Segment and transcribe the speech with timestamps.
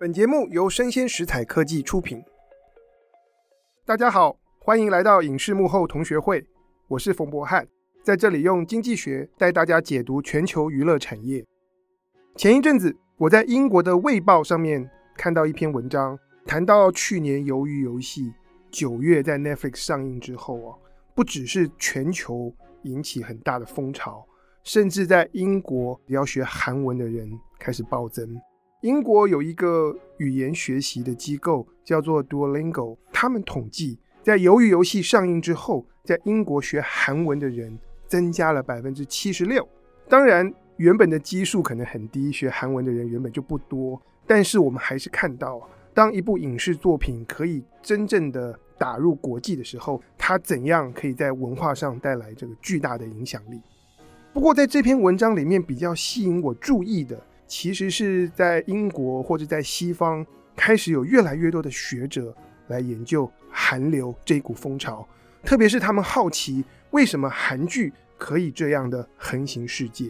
[0.00, 2.24] 本节目由生鲜食材科技出品。
[3.84, 6.42] 大家好，欢迎来到影视幕后同学会，
[6.88, 7.68] 我是冯博翰，
[8.02, 11.44] 在这里用经济学带大家解读全球娱乐产业。
[12.34, 18.22] 前一阵子，我在英国的《卫报》上面看到一篇文章，谈到去年《鱿鱼游戏》
[18.70, 20.78] 九月在 Netflix 上映之后啊，
[21.14, 22.50] 不只是全球
[22.84, 24.26] 引起很大的风潮，
[24.64, 28.40] 甚至在英国要学韩文的人开始暴增。
[28.82, 39.68] 英国有一个语言学习的机构叫做 Duolingo，他们统计，在《鱿鱼游戏》上映之后，在英国学韩文的人增加了百分之七十六。
[40.08, 44.00] 当然，原本的基数可能很低，学韩文的人原本就不多。
[44.26, 45.60] 但是我们还是看到，
[45.92, 53.60] 当一部影视作品可以真正的打入国际的时候，它怎样可以在文化上带来这个巨大的影响力。
[54.32, 57.22] 不过，在这篇文章里面比较吸引我注意的。
[57.50, 62.32] 其实是在英国或者在西方开始有越来越多的学者
[62.68, 65.06] 来研究韩流这股风潮，
[65.42, 70.08] 特别是他们好奇为什么韩剧可以这样的横行世界。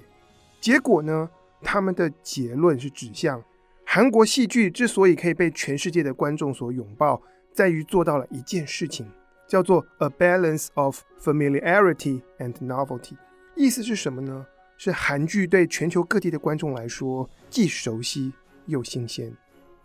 [0.61, 1.31] 结果呢，
[1.63, 3.43] 他们的结论是指向
[3.87, 7.23] 韩国戏剧之所以可以被全世界的观众所拥抱，
[7.55, 9.07] 在于做到了一件事情，
[9.49, 13.17] 叫做 a balance of familiarity and novelty。
[13.57, 14.47] 意思是什么呢？
[14.83, 18.33] 是韩剧对全球各地的观众来说既熟悉
[18.65, 19.31] 又新鲜。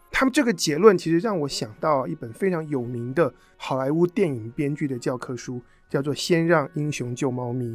[0.10, 7.66] 他们这个结论其实让我想到一本非常有名的好莱坞电影编剧的教科书，叫做《先让英雄救猫咪》。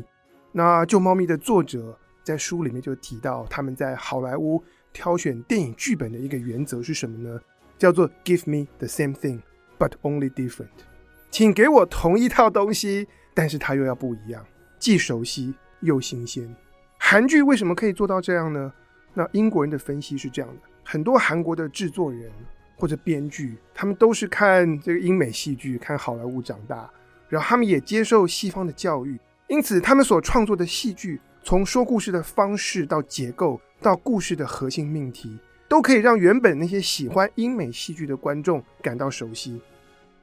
[0.50, 7.38] 那《救猫咪》的作者在书里面就提到，他们在好莱坞挑选电影剧本的一个原则是什么呢？
[7.76, 9.42] 叫做 “Give me the same thing,
[9.78, 10.68] but only different”。
[11.30, 14.42] 请给我同一套东西，但是它又要不一样，
[14.78, 16.56] 既熟悉又新鲜。
[17.10, 18.72] 韩剧为什么可以做到这样呢？
[19.14, 22.30] 那英国人的分析是这样的：很多韩国的制作人
[22.76, 26.88] 或者编剧，他们都是看这个英美戏剧、看好莱坞长大，
[27.28, 35.36] 然后他们也接受西方的教育，因此他们所创作的戏剧，从说故事的方式到结构到故事的核心命题，
[35.66, 39.60] 都可以让原本那些喜欢英美戏剧的观众感到熟悉。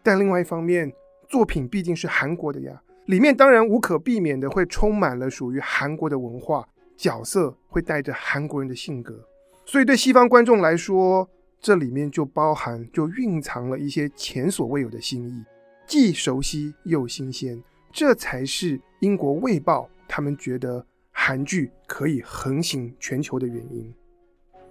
[0.01, 0.89] 但另外一方面，
[1.27, 6.65] 作品毕竟是韩国的呀，里面当然无可避免的会充满了属于韩国的文化。
[6.97, 9.23] 角色会带着韩国人的性格，
[9.65, 11.29] 所以对西方观众来说，
[11.61, 15.45] 这里面就包含、就蕴藏了一些前所未有的新意，
[15.85, 17.61] 既熟悉又新鲜。
[17.93, 23.93] 这才是英国《卫报》他们觉得韩剧可以横行全球的原因。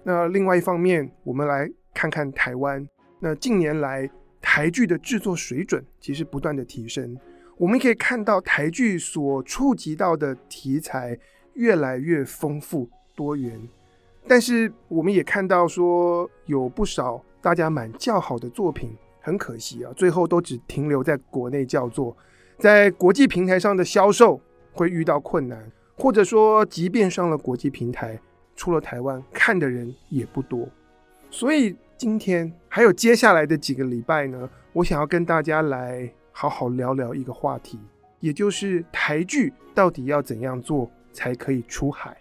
[0.03, 2.85] 那另外一方面，我们来看看台湾。
[3.19, 4.09] 那近年来
[4.41, 7.17] 台剧的制作水准其实不断的提升，
[7.57, 11.17] 我们可以看到台剧所触及到的题材。
[11.57, 13.59] 越来越丰富多元，
[14.27, 22.15] 但是我们也看到说有不少大家蛮叫好的作品，很可惜啊，最后都只停留在国内叫做，
[22.59, 24.39] 在国际平台上的销售
[24.71, 28.19] 会遇到困难，或者说即便上了国际平台，
[28.55, 30.69] 出了台湾看的人也不多。
[31.31, 37.79] 所以今天还有接下来的几个礼拜呢，我想要跟大家来好好聊聊一个话题，
[38.19, 42.15] 也就是台剧到底要怎样做才可以出海，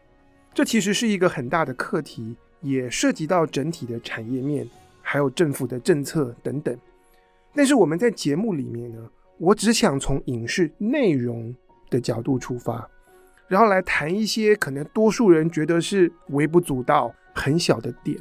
[0.54, 4.66] 这其实是一个很大的课题，也涉及到整体的产业面，
[5.02, 6.74] 还有政府的政策等等。
[7.54, 11.54] 但是我们在节目里面呢，我只想从影视内容
[11.90, 12.88] 的角度出发，
[13.48, 18.18] 然后来谈一些可能多数人觉得是微不足道、很小的点。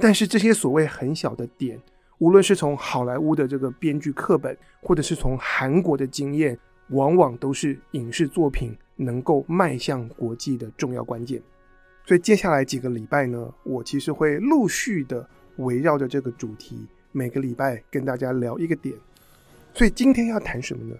[0.00, 1.78] 但是这些所谓很小的点，
[2.16, 6.58] 无论是从好莱坞的这个编剧课本，或者是从韩国的经验，
[6.88, 8.74] 往往都是影视作品。
[8.96, 11.42] 能够迈向国际的重要关键，
[12.06, 18.94] 所以接下来几个礼拜呢，我其实会陆续的围绕着这个主题，每个礼拜跟大家聊一个点。
[19.72, 20.96] 所以今天要谈什么呢？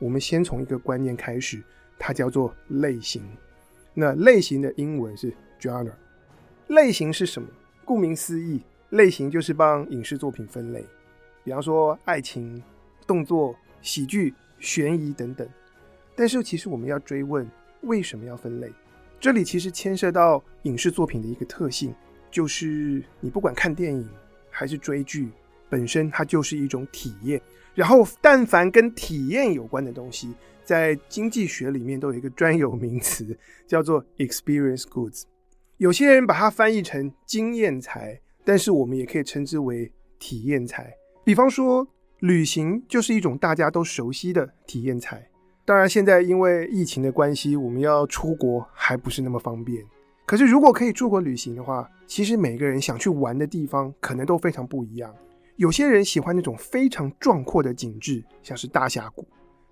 [0.00, 1.62] 我们先从一个观念开始，
[1.98, 3.22] 它叫做类型。
[3.94, 5.92] 那类型的英文是 genre。
[6.68, 7.48] 类型是什么？
[7.84, 8.60] 顾名思义，
[8.90, 10.84] 类型就是帮影视作品分类，
[11.44, 12.62] 比方说爱情、
[13.06, 15.48] 动作、喜剧、悬疑等等。
[16.18, 17.48] 但是，其实我们要追问
[17.82, 18.68] 为什么要分类？
[19.20, 21.94] 这里其实牵涉到影视作品的一个特性，
[22.28, 24.08] 就是你不管看电影
[24.50, 25.28] 还是追剧，
[25.68, 27.40] 本身它就是一种体验。
[27.72, 30.34] 然后，但凡跟体验有关的东西，
[30.64, 35.22] 在经济学里面都有一个专有名词，叫做 experience goods。
[35.76, 40.92] 有些人把它翻译成经验财，但是我们也可以称之为体验财。
[41.22, 41.86] 比方说，
[42.18, 45.27] 旅行就是一种大家都熟悉的体验财。
[45.68, 49.84] 当然，现在因为疫情的关系，我们要出国还不是那么方便。
[50.24, 55.14] 可是如果可以出国旅行的话，其实每个人想去玩的地方可能都非常不一样。
[55.56, 59.22] 有些人喜欢那种非常壮阔的景致，像是大峡谷；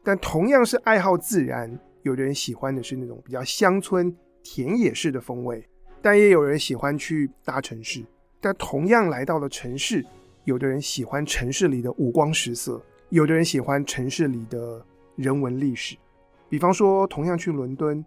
[0.04, 5.66] 但同样是爱好自然，有的人喜欢的是那种比较乡村田野式的风味。
[6.02, 8.04] 但也有人喜欢去大城市。
[8.38, 10.04] 但同样来到了城市，
[10.44, 14.84] 有的人喜欢城市里的五光十色，有的人喜欢城市里的
[15.16, 15.96] 人文历史。
[16.48, 18.04] 比方说，同样去伦敦，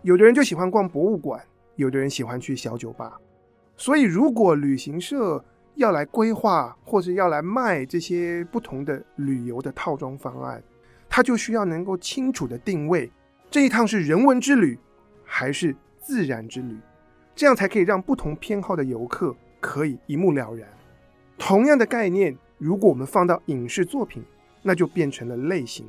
[0.00, 1.44] 有的人就喜欢逛博物馆，
[1.76, 3.20] 有的人喜欢去小酒吧。
[3.76, 10.62] 所以，如果旅行社要来规划，或是要来卖这些不同的旅游的套装方案，
[11.08, 13.10] 他就需要能够清楚的定位
[13.50, 14.78] 这一趟是人文之旅
[15.24, 16.78] 还是自然之旅，
[17.34, 20.68] 这样才可以让不同偏好的游客可以一目了然。
[21.36, 24.24] 同样的概念，如果我们放到影视作品，
[24.62, 25.86] 那就变成了类型。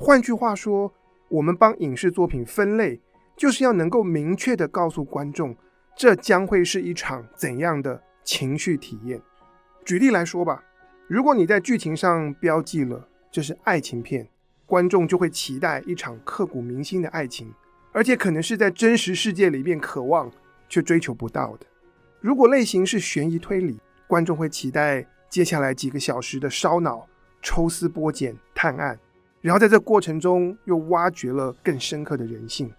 [0.00, 0.94] 换句话说，
[1.28, 3.00] 我们帮影视作品分类，
[3.36, 5.56] 就是要能够明确的告诉观众，
[5.96, 9.20] 这将会是一场怎样的情绪体验。
[9.84, 10.62] 举例来说吧，
[11.08, 14.28] 如果你在剧情上标记了这是爱情片，
[14.66, 17.52] 观众就会期待一场刻骨铭心的爱情，
[17.90, 20.30] 而且可能是在真实世界里面渴望
[20.68, 21.66] 却追求不到的。
[22.20, 27.04] 如果类型是悬疑推理，观众会期待接下来几个小时的烧脑、
[27.42, 28.96] 抽丝剥茧、探案，
[29.40, 32.72] 然后在这过程中又挖掘了更深刻的人性。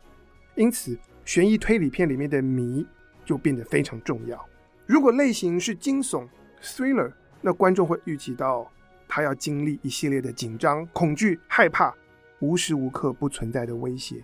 [0.56, 2.86] 因此，悬疑推理片里面的谜
[3.24, 4.44] 就变得非常重要。
[4.86, 6.28] 如果类型是惊悚
[6.62, 7.12] thriller，
[7.42, 8.70] 那观众会预期到
[9.08, 11.94] 他要经历一系列的紧张、恐惧、害怕，
[12.40, 14.24] 无时无刻不存在的威胁，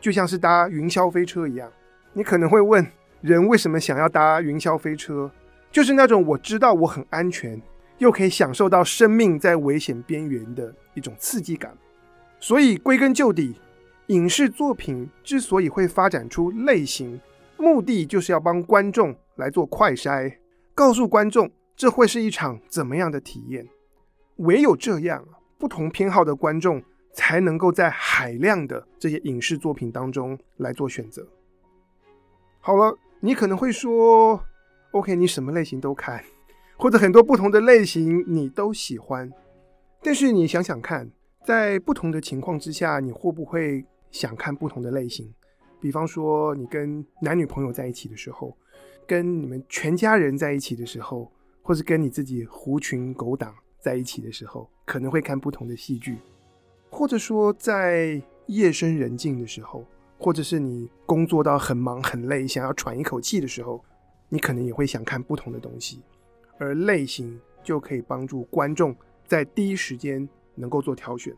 [0.00, 1.70] 就像是搭云霄飞车一样。
[2.12, 2.84] 你可能会问：
[3.20, 5.30] 人为什么想要搭云霄飞车？
[5.70, 7.60] 就是那种我知道我很安全，
[7.98, 11.76] 又可以享受到生命在危险边缘的一种刺激感。
[12.40, 13.54] 所以归根究底，
[14.08, 17.20] 影视作品之所以会发展出类型，
[17.56, 19.16] 目的就是要帮观众。
[19.36, 20.34] 来做快筛，
[20.74, 23.68] 告诉观众这会是一场怎么样的体验。
[24.36, 25.22] 唯有这样，
[25.58, 26.82] 不同偏好的观众
[27.12, 31.28] 才能够在海量的这些影视作品当中来做选择。
[32.60, 34.42] 好了，你可能会说
[34.92, 36.24] ，OK，你什么类型都看，
[36.76, 39.30] 或者很多不同的类型你都喜欢。
[40.02, 41.10] 但是你想想看，
[41.44, 45.32] 在不同的情况之下，你会不会想看不同的类型？
[45.80, 48.56] 比方说，你跟男女朋友在一起的时候。
[49.08, 51.30] 跟你们全家人在一起的时候，
[51.62, 56.16] 或是跟你自己狐群狗党在一起的时候，可能会看不同的戏剧；
[56.90, 59.86] 或者说在夜深人静的时候，
[60.18, 63.80] 或者是你工作到很忙很累，想要喘一口气的时候，
[64.28, 66.02] 你可能也会想看不同的东西。
[66.58, 68.94] 而类型就可以帮助观众
[69.26, 71.34] 在第一时间能够做挑选。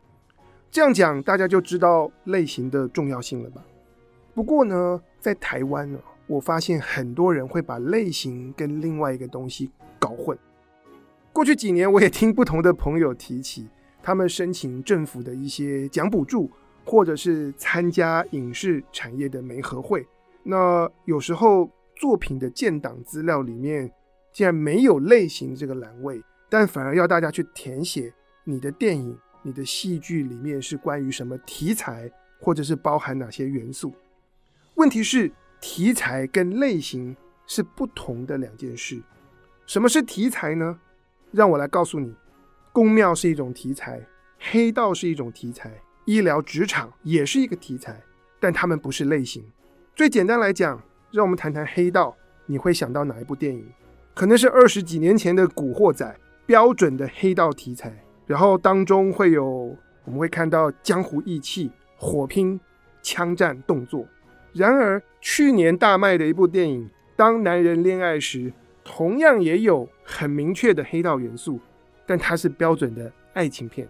[0.71, 3.63] 这样讲，大家就知道类型的重要性了吧？
[4.33, 5.99] 不过呢，在台湾呢。
[6.27, 10.37] 我发现很多人会把类型跟另外一个东西搞混。
[11.33, 13.67] 过去几年，我也听不同的朋友提起，
[14.03, 16.47] 他们申请政府的一些奖补助，
[16.85, 20.05] 或者是参加影视产业的媒合会。
[20.43, 23.91] 那有时候作品的建档资料里面
[24.39, 28.13] 竟然没有类型这个栏位，但反而要大家去填写
[28.45, 32.09] 你的电影、你的戏剧里面是关于什么题材，
[32.39, 33.93] 或者是包含哪些元素。
[34.75, 37.13] 问题是，题材跟类型
[37.47, 39.01] 是不同的两件事。
[39.65, 40.79] 什么是题材呢？
[41.31, 42.15] 让我来告诉你，
[42.71, 44.01] 宫庙是一种题材，
[44.39, 45.69] 黑道是一种题材，
[46.05, 48.01] 医疗职场也是一个题材，
[48.39, 49.43] 但它们不是类型。
[49.93, 53.69] 最简单来讲，让我们谈谈黑道，你会想到哪一部电影？
[54.19, 56.05] 可能是二十几年前的《古惑仔》，
[56.45, 59.73] 标准的黑道题材，然后当中会有
[60.03, 62.59] 我们会看到江湖义气、火拼、
[63.01, 64.05] 枪战、动作。
[64.51, 66.83] 然而，去年大卖的一部电影
[67.15, 68.39] 《当男人恋爱时》，
[68.83, 71.57] 同样也有很明确的黑道元素，
[72.05, 73.87] 但它是标准的爱情片。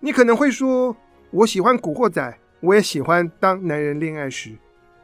[0.00, 0.96] 你可能会说，
[1.30, 2.20] 我喜欢《古惑仔》，
[2.58, 4.50] 我也喜欢《当男人恋爱时》，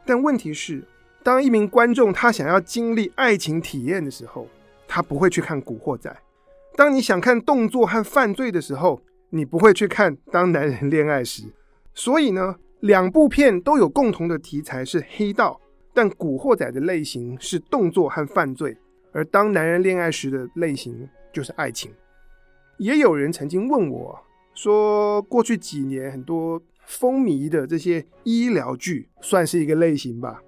[0.05, 0.83] 但问题是，
[1.23, 4.47] 当一名观众他想要经历爱情体验的时候，
[4.89, 6.11] 他不会去看《古惑仔》；
[6.77, 11.43] 当你想看动作和犯罪的时候，你不会去看《当男人恋爱时》。
[11.93, 15.61] 所以呢，两部片都有共同的题材是黑道，
[15.93, 18.77] 但《古惑仔》的类型是动作和犯罪，
[19.13, 21.93] 而《当男人恋爱时》的类型就是爱情。
[22.79, 24.19] 也有人曾经问我，
[24.55, 30.41] 说过去几年很多风靡的这些医疗剧算是一个类型吧？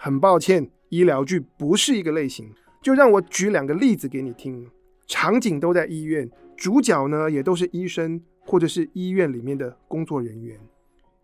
[0.00, 2.48] 很抱歉，医疗剧不是一个类型。
[2.80, 4.64] 就让我举两个例子给你听，
[5.08, 10.56] 场景都在医院，主角呢也都是医生或者是医院里面的工作人员。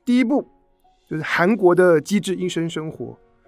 [0.04, 0.46] 第一部
[1.08, 3.06] 就是韩国的《机智医生生活》，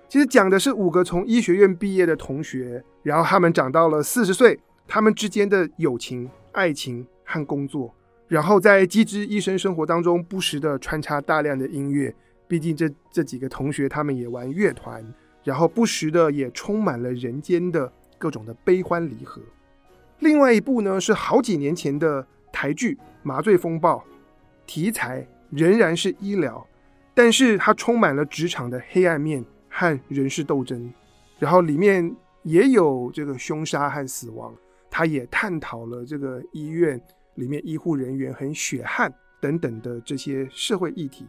[0.09, 7.92] 其实讲的是五个从医学院毕业的同学，然后他们长到了四十岁，他们之间的友情、爱情和工作，
[8.28, 12.14] 然后在机智医生生活当中不时的穿插大量的音乐。
[12.49, 15.05] 毕竟这这几个同学他们也玩乐团，
[15.43, 19.43] 然后不时的也充满了人间的各种的悲欢离合。
[20.21, 23.99] 另外一部呢是好几年前的台剧《麻醉风暴》，
[24.65, 26.67] 题材仍然是医疗，
[27.15, 30.93] 但是它充满了职场的黑暗面和人事斗争，
[31.38, 34.55] 然后里面也有这个凶杀和死亡，
[34.91, 37.00] 它也探讨了这个医院
[37.35, 41.26] 里面医护人员很血汗等等的这些社会议题。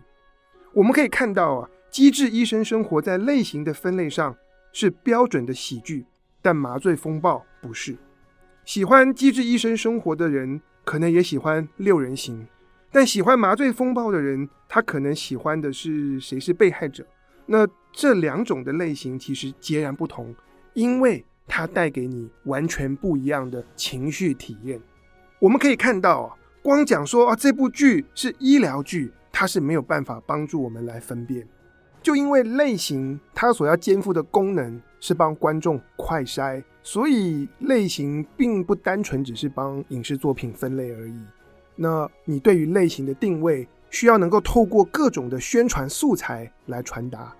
[0.77, 4.35] 我们可以看到啊，《机智医生生活》在类型的分类上
[4.71, 6.05] 是标准的喜剧，
[6.39, 7.97] 但《麻醉风暴》不是。
[8.63, 12.45] 喜欢《机智医生生活》的人，可能也喜欢六人行；
[12.91, 17.03] 但喜欢《麻醉风暴》的人，他可能喜欢的是谁是被害者。
[17.47, 20.35] 那这两种的类型其实截然不同，
[20.75, 24.79] 因为它带给你完全不一样的情绪体验。
[25.39, 29.11] 我们可以看到啊，光讲说啊，这部剧是医疗剧。
[29.39, 31.47] 它是没有办法帮助我们来分辨，
[32.01, 41.21] 就因为类型它所要肩负的功能是帮观众快筛，所以类型并不单纯只是帮影视作品分类而已。
[41.75, 47.31] 那你对于类型的定位，需要能够透过各种的宣传素材来传达，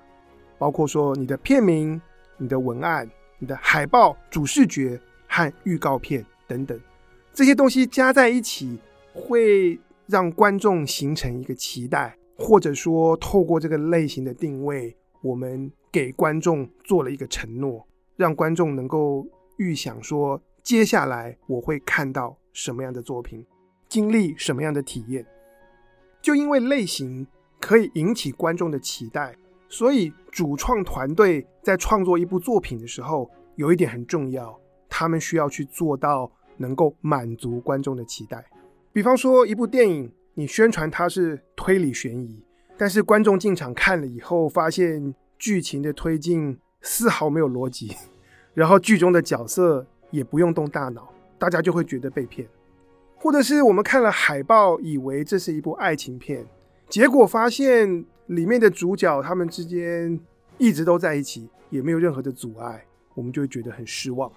[0.60, 2.00] 包括说你的片名、
[2.38, 6.80] 你的文案、你的海报、主视觉和预告片等等，
[7.34, 8.77] 这些东西加在一起
[9.16, 9.80] 会。
[10.07, 17.85] 让观众形成一个期待，或者说透过这个类型的定位，我们给观众做了一个承诺，
[18.15, 23.45] 让观众能够预想说，接下来我会看到什么样的作品，
[23.89, 25.25] 经历什么样的体验。
[26.21, 27.25] 就因为类型
[27.59, 29.35] 可以引起观众的期待，
[29.67, 38.45] 所以主创团队在创作一部作品的时候，有一点很重要，他们需要去做到能够满足观众的期待。
[38.98, 42.44] 比方说，一部电影，你宣传它是推理悬疑，
[42.75, 47.96] 但是观众进场看了以后，发现剧情的推进丝毫没有逻辑，
[48.56, 52.48] 然后剧中的角色也不用动大脑，大家就会觉得被骗。
[53.18, 56.44] 或者是我们看了海报，以为这是一部爱情片，
[56.89, 60.20] 结果发现里面的主角他们之间
[60.58, 64.32] 一直都在一起，也没有任何的阻碍，我们就会觉得很失望。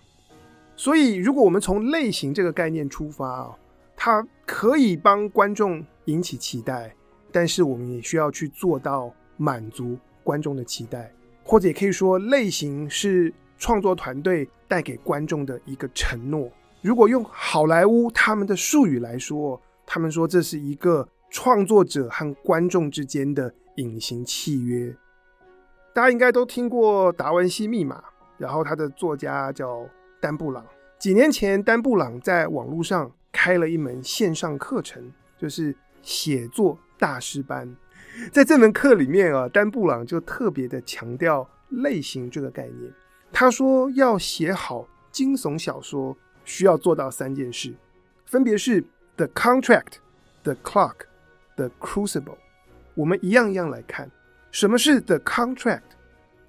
[0.76, 3.56] 所以，如果我们从类型这个概念出发啊。
[4.02, 6.96] 它可以帮观众引起期待，
[7.30, 11.12] 但是我们也需要去做到满足观众的期待，
[11.44, 16.50] 或者也可以说，类型是创作团队带给观众的一个承诺。
[16.80, 24.96] 如果用好莱坞他们的术语来说，他们说这是一个创作者和观众之间的隐形契约。
[25.92, 27.98] 大家应该都听过《达文西密码》，
[28.38, 29.86] 然后他的作家叫
[30.22, 30.64] 丹布朗。
[30.98, 33.12] 几年前，丹布朗在网络上。
[33.32, 37.74] 开了一门线上课程，就是写作大师班。
[38.32, 42.92] 在这门课里面啊，丹布朗就特别的强调类型这个概念。
[43.32, 47.72] 他说，要写好惊悚小说，需要做到三件事，
[48.26, 48.84] 分别是
[49.16, 49.98] The Contract、
[50.42, 50.94] The Clock、
[51.54, 52.38] The Crucible。
[52.94, 54.10] 我们一样一样来看，
[54.50, 55.82] 什么是 The Contract？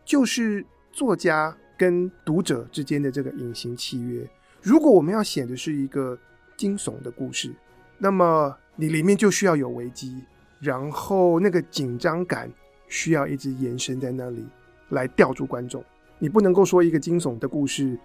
[0.03, 4.27] 就是作家跟读者之间的这个隐形契约。
[4.61, 6.17] 如果我们要写的是一个
[6.61, 7.51] 惊悚的故事，
[7.97, 10.23] 那么你里面就需要有危机，
[10.59, 12.47] 然后那个紧张感
[12.87, 14.45] 需要一直延伸在那里
[14.89, 15.83] 来吊住观众。
[16.19, 17.97] 你不能够说一个惊悚的故事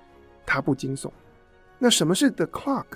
[0.47, 1.11] 它不惊悚。
[1.79, 2.87] 那什么是 The Clock？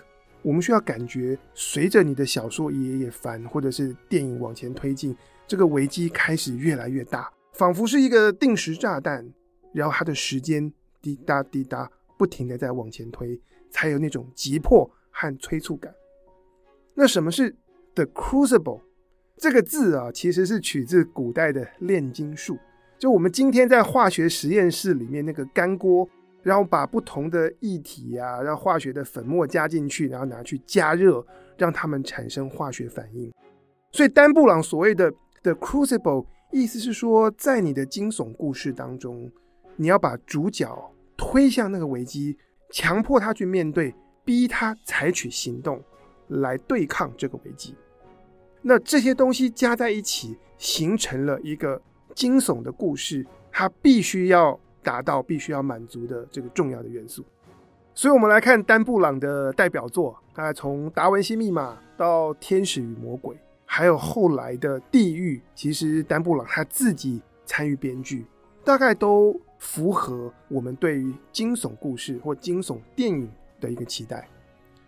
[0.40, 5.14] 我们需要感觉随着你的小说一页页翻，或者是电影往前推进，
[5.46, 9.30] 这个危机开始越来越大，仿佛是一个定时炸弹，
[9.74, 13.38] 然后它的时间滴答滴答不停地在往前推，
[13.70, 14.90] 才有那种急迫。
[15.10, 15.94] 和催促感。
[16.94, 17.56] 那什么是
[17.94, 18.82] The Crucible？
[19.36, 22.58] 这个字啊，其实是取自古代的炼金术。
[22.98, 26.06] 就我们今天在化学实验室里面那个干锅，
[26.42, 31.24] 然后把不同的液体啊，让化学的粉末加进去，然后拿去加热，
[31.56, 33.32] 让它们产生化学反应。
[33.92, 35.10] 所以丹布朗所谓的
[35.42, 39.32] The Crucible，意思是说，在你的惊悚故事当中，
[39.76, 42.36] 你要把主角推向那个危机，
[42.70, 43.94] 强迫他去面对。
[44.30, 45.82] 逼他采取行动
[46.28, 47.74] 来对抗这个危机，
[48.62, 51.82] 那这些东西加在一起，形成了一个
[52.14, 57.24] 惊悚的故事，它必须要达到、必须要满足的这个重要的元素。
[57.92, 63.34] 所以，我们来看丹布朗的代表作，大概从《达文西密码》到《天使与魔鬼》，
[63.66, 68.24] 还有后来的《地狱》，其实丹布朗他自己参与编剧，
[68.64, 73.28] 大概都符合我们对于惊悚故事或惊悚电影
[73.60, 74.28] 的一个期待。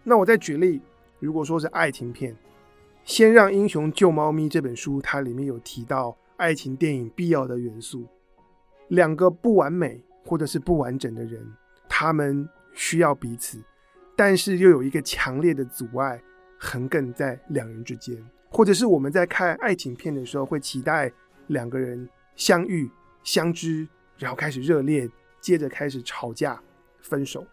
[0.02, 0.80] 那我再举例，
[1.20, 2.32] 如果说是爱情片，
[3.04, 8.08] 《先让英雄救猫咪》这本书，它里面有提到爱情电影必要的元素：
[8.88, 11.40] 两个不完美或者是不完整的人，
[11.88, 13.62] 他们需要彼此，
[14.16, 16.20] 但是又有一个强烈的阻碍
[16.58, 18.16] 横亘在两人之间。
[18.50, 21.10] 或者是我们在看爱情片的时候，会期待
[21.46, 22.90] 两个人相遇、
[23.22, 23.88] 相知，
[24.18, 25.10] 然后开始热恋，
[25.40, 26.62] 接着开始吵架、
[27.00, 27.46] 分手。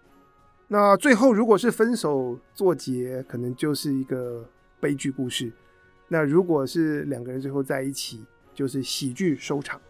[0.72, 4.48] 那最后如果是分手作结，可能就是一个
[4.80, 5.52] 悲剧故事。
[6.08, 8.24] 那如果是两个人最后在一起，
[8.54, 9.82] 就是喜剧收场。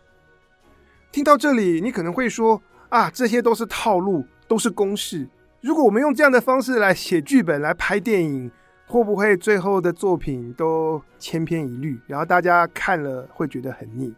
[1.11, 5.27] 听到这里，你可能会说：啊，这些都是套路，都是公式。
[5.59, 8.49] 如果我们用这样的方式来写剧本、来拍电影，
[8.87, 14.15] 会不会最后的作品都千篇一律，然后大家看了会觉得很腻？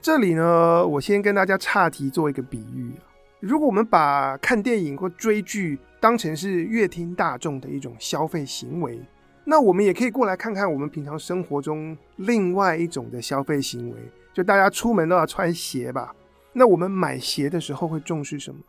[0.00, 2.92] 这里呢，我先跟大家岔题做一个比喻。
[3.42, 9.00] 如果我们把看电影或追剧当成是乐听大众的一种消费行为，
[9.42, 13.96] 那我们也可以过来看看我们平常生活中另外一种的消费行为，
[14.32, 16.14] 就大家出门都要穿鞋吧？
[16.52, 18.60] 那我们买鞋的时候会重视什么？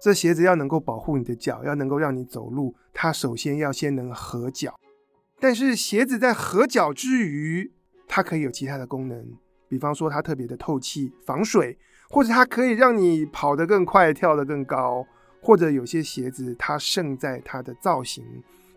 [0.00, 4.74] 这鞋子要能够保护你的脚，要能够让你走路，它首先要先能合脚。
[5.38, 7.70] 但是鞋子在合脚之余，
[8.08, 9.22] 它可以有其他的功能，
[9.68, 11.78] 比方说它特别的透气、防水，
[12.14, 15.04] 或者它可以让你跑得更快、跳得更高，
[15.42, 18.24] 或者有些鞋子它胜在它的造型，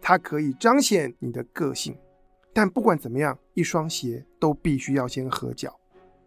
[0.01, 1.96] 它可以彰显你的个性。
[2.51, 5.79] 但不管怎么样，一双鞋都必须要先合脚。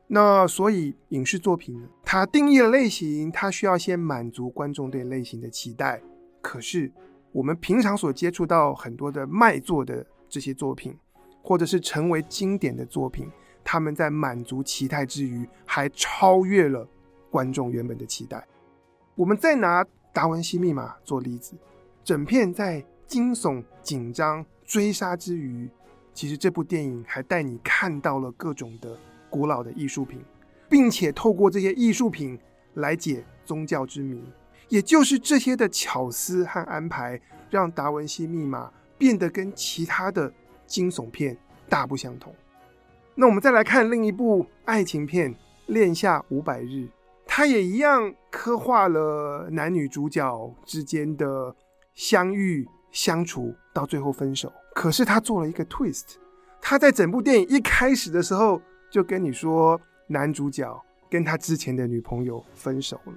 [0.06, 6.00] 那所以影视作品，它定义了类型，它需要先满足观众对类型的期待。
[6.40, 6.92] 可是
[7.32, 10.96] 我们平常所接触到很多的卖座的这些作品，
[11.42, 13.28] 或者是成为经典的作品，
[13.64, 16.88] 他们在满足期待之余，还超越了
[17.30, 18.46] 观众原本的期待。
[19.14, 21.54] 我们再拿《达文西密码》做例子，
[22.02, 25.68] 整片在惊悚、紧张、追杀之余，
[26.12, 28.98] 其实这部电影还带你看到了各种的。
[29.32, 30.20] 古老的艺术品，
[30.68, 32.36] 并且透过这些艺术品
[32.74, 34.20] 来解宗教之谜，
[34.68, 38.66] 也就是这些的巧思和安排，让《达文西密码》
[38.98, 40.32] 变得跟其他的
[40.66, 42.34] 惊悚片大不相同。
[43.14, 45.32] 那我们再来看另一部爱情片
[45.66, 46.66] 《恋夏五百日》，
[47.40, 51.56] 他也一样刻画了男女主角之间的
[51.94, 54.52] 相遇、相处，到最后分手。
[54.74, 56.16] 可是他做了一个 twist，
[56.60, 58.60] 他在整部电影一开始的时候。
[58.90, 63.14] 就跟你说，男主角跟他之前的女朋友分手了，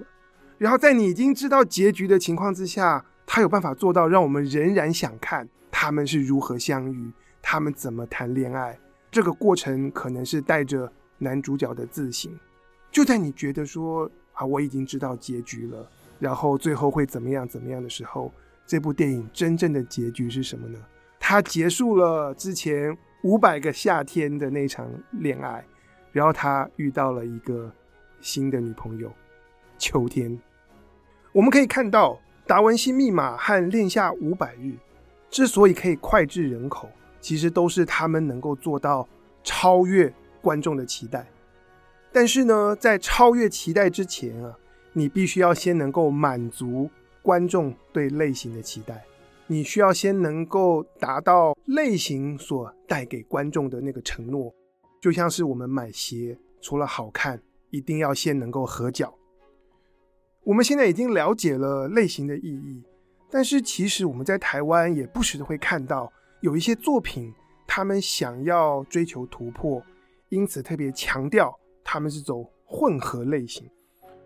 [0.56, 8.78] 然后在你已经知道结局的情况之下，他有办法做到让我们仍然想看他们是如何相遇，他们怎么谈恋爱。
[9.10, 12.32] 这个过程可能是带着男主角的自省。
[12.94, 15.86] 就在你觉得说啊，我已经知道结局了，
[16.18, 18.32] 然后最后会怎么样怎么样的时候，
[18.66, 20.78] 这部电影真正的结局是什么呢？
[21.20, 22.96] 它结束了之前。
[23.24, 25.64] 五百个夏天的那场恋爱，
[26.12, 27.72] 然后他遇到了一个
[28.20, 29.10] 新的女朋友，
[29.78, 30.38] 秋天。
[31.32, 32.12] 我们可以看到，
[32.46, 34.66] 《达文西密码》和《恋夏五百日》
[35.30, 39.08] 之所以可以脍炙人口，其实都是他们能够做到
[39.42, 41.26] 超越观众的期待。
[42.14, 44.56] 但是呢，在超越期待之前啊，
[44.92, 46.88] 你必须要先能够满足
[47.20, 49.04] 观众对类型的期待。
[49.48, 54.54] 你需要先能够达到类型所带给观众的那个承诺，
[55.00, 59.12] 就像是我们买鞋，除了好看，一定要先能够合脚。
[60.44, 62.84] 我们现在已经了解了类型的意义，
[63.28, 67.34] 但是其实我们在台湾也不时的会看到有一些作品，
[67.66, 69.82] 他们想要追求突破，
[70.28, 71.52] 因此特别强调
[71.84, 73.68] 他们是走混合类型。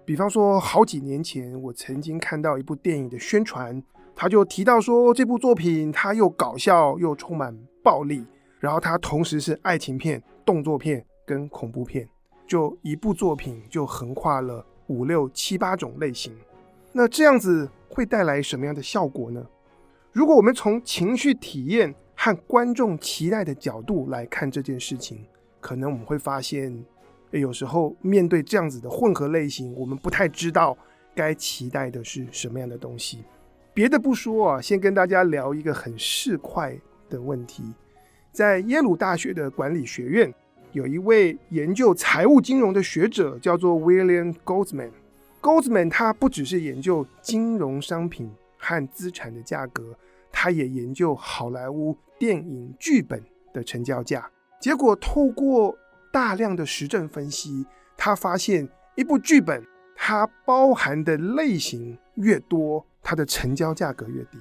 [0.04, 3.82] 比方说，好几年前我曾经看到一部电影的宣传。
[4.20, 8.26] 他就提到说，这部作品它又搞笑又充满暴力，
[8.58, 12.08] 然后它同时是爱情片、动作片跟恐怖片，
[12.44, 16.34] 就一部作品就横跨了五六七八种类型。
[16.90, 19.46] 那这样子会带来什么样的效果呢？
[20.10, 25.24] 如果我们从情绪体验和观众期待的角度来看这件事情，
[25.60, 26.84] 可能我们会发现，
[27.30, 30.76] 有时候面对这样子的混合类型，我们不太知道
[31.14, 33.24] 该期待的是什么样的东西。
[33.74, 37.62] 别的不说啊，先跟大家聊一个很市侩的问题。
[38.32, 40.32] 在耶鲁大学的管理学院，
[40.72, 44.90] 有一位研究财务金融的学者，叫做 William Goldsman。
[45.40, 49.96] Goldsman 他不只是研究金融商品和资产的价格，
[50.32, 54.28] 他也研究好莱坞电影剧本的成交价。
[54.60, 55.76] 结果透过
[56.18, 57.64] 大量的实证分析，
[57.96, 64.37] 他发现一部剧本它包含的类型越多，它的成交价格越低，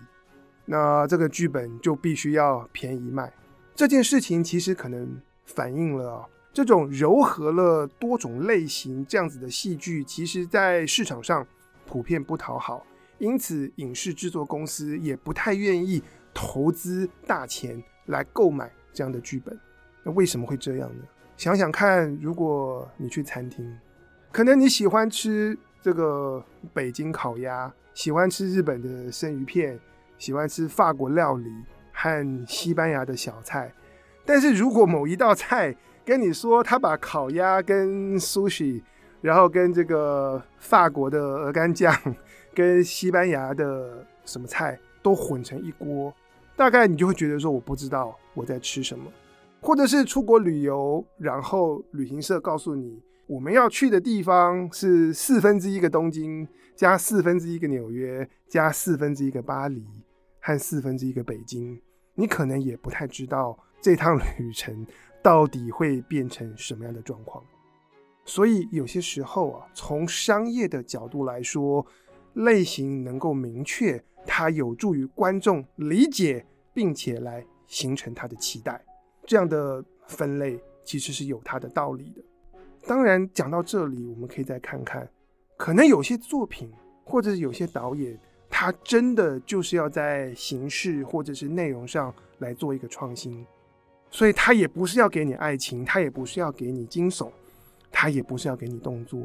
[0.65, 3.31] 那这个剧本就必须要便宜卖。
[3.75, 11.45] 这件事情其实可能反映了这种糅合了多种类型这样子的戏剧，其实在市场上
[11.85, 12.83] 普遍不讨好，
[13.19, 16.01] 因此影视制作公司也不太愿意
[16.33, 19.55] 投资大钱来购买这样的剧本。
[20.01, 21.03] 那为什么会这样呢？
[21.37, 23.77] 想想看，如果你去餐厅，
[24.33, 29.79] 可能你喜欢吃这个北京烤鸭，喜欢吃日本的生鱼片，
[30.17, 31.49] 喜欢吃法国料理。
[31.99, 33.73] 和西班牙的小菜，
[34.23, 38.83] 但是如果某一道菜跟你说他把烤鸭跟 sushi，
[39.19, 41.91] 然后跟这个法国的鹅肝酱，
[42.53, 46.13] 跟西班牙的什么菜都混成一锅，
[46.55, 49.11] 大概你就会觉得说我不知道我在吃什么，
[49.61, 59.85] 或者是出国旅游，然后旅行社告诉你我们要去的地方是四分之一个东京，加四分之一个纽约，加四分之一个巴黎，
[60.39, 61.81] 和四分之一个北京。
[62.15, 64.87] 你可能也不太知道这趟旅程
[65.21, 67.43] 到底会变成什么样的状况，
[68.23, 71.85] 所以有些时候啊，从商业的角度来说，
[72.33, 78.83] 类型能够明确，它有助于观众理解，并且来形成他的期待。
[79.27, 82.23] 这样的分类其实是有它的道理的。
[82.87, 85.07] 当然，讲到这里，我们可以再看看，
[85.55, 86.71] 可能有些作品
[87.03, 88.19] 或者是有些导演。
[88.49, 93.45] 他真的就是要在形式或者是内容上来做一个创新，
[94.09, 97.29] 所以他也不是要给你爱情，他也不是要给你惊悚，
[97.91, 99.21] 他也不是要给你动作。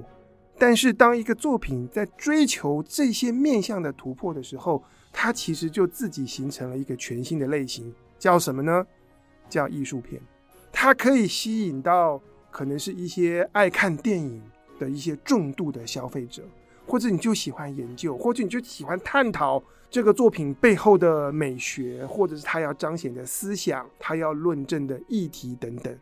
[0.58, 8.84] 但是当一个作品在追求这些面向的突破的时候，它其实就自己形成了一个全新的类型，叫什么呢？
[9.52, 10.20] 叫艺术片。
[10.72, 14.42] 它可以吸引到可能是一些爱看电影
[14.78, 16.42] 的一些重度的消费者。
[16.84, 25.96] 或者你就喜欢研究，或者你就喜欢探讨这个作品背后的美学，或者是他要彰显的思想，他要论证的议题等等。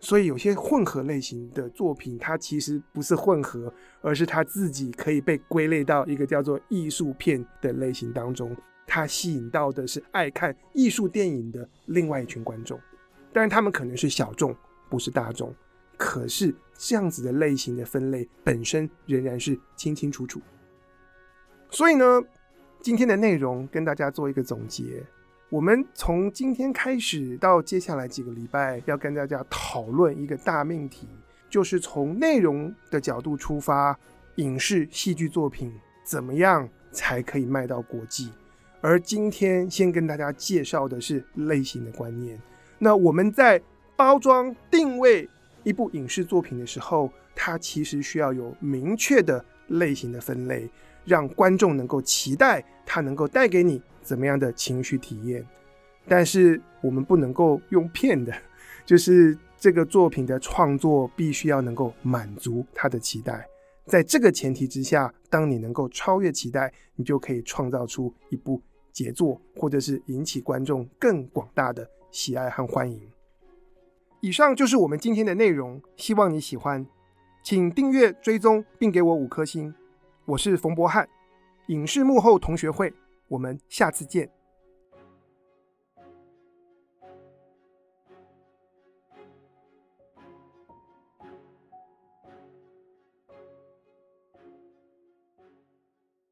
[0.00, 8.54] 所以有些混合类型的作品，它其实不是混合，而是它自己可以被归类到一个叫做艺术片的类型当中。
[8.92, 12.76] 它吸引到的是爱看艺术电影的另外一群观众，
[13.32, 14.52] 但是他们可能是小众，
[14.88, 15.54] 不是大众。
[15.96, 20.42] 可是这样子的类型的分类本身仍然是清清楚楚。
[21.70, 22.20] 所以呢，
[22.80, 25.00] 今天的内容跟大家做一个总结。
[25.50, 31.06] 我们从今天开始到接下来几个礼拜，要跟大家讨论一个大命题，
[31.48, 33.96] 就是从内容的角度出发，
[34.36, 35.72] 影视戏剧作品
[36.04, 38.32] 怎么样才可以卖到国际？
[38.80, 42.40] 而今天先跟大家介绍的是类型的观念。
[42.78, 43.60] 那我们在
[43.96, 45.28] 包装定位。
[45.62, 50.66] 一部影视作品的时候，它其实需要有明确的类型的分类，
[51.04, 55.46] 让观众能够期待它能够带给你怎么样的情绪体验。
[56.08, 58.32] 但是我们不能够用骗的，
[58.86, 63.46] 就是这个作品的创作必须要能够满足他的期待。
[63.84, 73.00] 在这个前提之下，当你能够超越期待，你就可以创造出一部杰作，或者是引起观众更广大的喜爱和欢迎。
[74.20, 76.86] 以上就是我们今天的内容，希望你喜欢，
[77.42, 79.74] 请订阅、追踪并给我五颗星。
[80.26, 81.08] 我是冯博翰，
[81.68, 82.92] 影视幕后同学会，
[83.28, 84.30] 我们下次见。